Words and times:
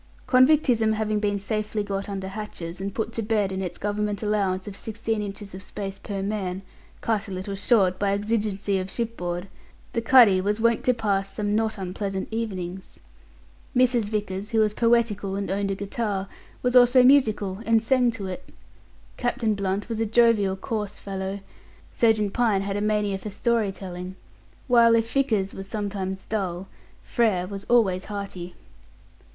Convictism 0.27 0.93
having 0.95 1.19
been 1.19 1.37
safely 1.37 1.83
got 1.83 2.09
under 2.09 2.27
hatches, 2.29 2.81
and 2.81 2.91
put 2.91 3.13
to 3.13 3.21
bed 3.21 3.51
in 3.51 3.61
its 3.61 3.77
Government 3.77 4.23
allowance 4.23 4.67
of 4.67 4.75
sixteen 4.75 5.21
inches 5.21 5.53
of 5.53 5.61
space 5.61 5.99
per 5.99 6.23
man, 6.23 6.63
cut 7.01 7.27
a 7.27 7.31
little 7.31 7.53
short 7.53 7.99
by 7.99 8.09
exigencies 8.11 8.81
of 8.81 8.89
shipboard, 8.89 9.47
the 9.93 10.01
cuddy 10.01 10.41
was 10.41 10.59
wont 10.59 10.83
to 10.85 10.95
pass 10.95 11.31
some 11.35 11.55
not 11.55 11.77
unpleasant 11.77 12.27
evenings. 12.31 12.99
Mrs. 13.75 14.05
Vickers, 14.05 14.49
who 14.49 14.59
was 14.59 14.73
poetical 14.73 15.35
and 15.35 15.51
owned 15.51 15.69
a 15.69 15.75
guitar, 15.75 16.27
was 16.63 16.75
also 16.75 17.03
musical 17.03 17.59
and 17.67 17.83
sang 17.83 18.09
to 18.09 18.25
it. 18.25 18.49
Captain 19.17 19.53
Blunt 19.53 19.87
was 19.87 19.99
a 19.99 20.05
jovial, 20.07 20.55
coarse 20.55 20.97
fellow; 20.97 21.41
Surgeon 21.91 22.31
Pine 22.31 22.63
had 22.63 22.75
a 22.75 22.81
mania 22.81 23.19
for 23.19 23.29
story 23.29 23.71
telling; 23.71 24.15
while 24.67 24.95
if 24.95 25.13
Vickers 25.13 25.53
was 25.53 25.67
sometimes 25.67 26.25
dull, 26.25 26.67
Frere 27.03 27.45
was 27.45 27.65
always 27.69 28.05
hearty. 28.05 28.55